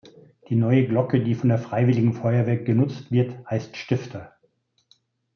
[0.49, 4.35] Die neue Glocke, die von der Freiwilligen Feuerwehr genutzt wird, heißt „Stifter“.